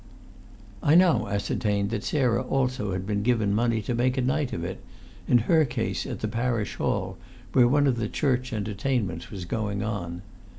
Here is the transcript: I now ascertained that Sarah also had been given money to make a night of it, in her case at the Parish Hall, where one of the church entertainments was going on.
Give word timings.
I 0.81 0.95
now 0.95 1.27
ascertained 1.27 1.91
that 1.91 2.03
Sarah 2.03 2.41
also 2.41 2.93
had 2.93 3.05
been 3.05 3.21
given 3.21 3.53
money 3.53 3.83
to 3.83 3.93
make 3.93 4.17
a 4.17 4.21
night 4.23 4.51
of 4.51 4.63
it, 4.63 4.83
in 5.27 5.37
her 5.37 5.63
case 5.63 6.07
at 6.07 6.21
the 6.21 6.27
Parish 6.27 6.77
Hall, 6.77 7.19
where 7.53 7.67
one 7.67 7.85
of 7.85 7.97
the 7.97 8.09
church 8.09 8.51
entertainments 8.51 9.29
was 9.29 9.45
going 9.45 9.83
on. 9.83 10.23